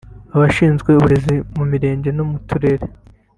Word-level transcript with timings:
Abashinzwe 0.35 0.89
uburezi 0.93 1.35
mu 1.55 1.63
Mirenge 1.71 2.09
no 2.13 2.23
mu 2.29 2.37
Turere 2.47 2.85